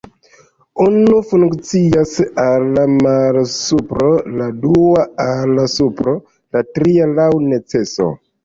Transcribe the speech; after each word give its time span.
Unu 0.85 1.19
funkcias 1.31 2.13
al 2.45 2.65
malsupro, 2.95 4.09
la 4.41 4.49
dua 4.65 5.05
al 5.29 5.63
supro, 5.77 6.19
la 6.57 6.65
tria 6.79 7.11
laŭ 7.21 7.31
neceso. 7.55 8.13